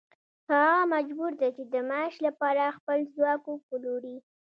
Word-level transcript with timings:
هغه 0.51 0.79
مجبور 0.93 1.31
دی 1.39 1.49
چې 1.57 1.63
د 1.73 1.75
معاش 1.89 2.15
لپاره 2.27 2.75
خپل 2.77 2.99
ځواک 3.15 3.41
وپلوري 3.47 4.17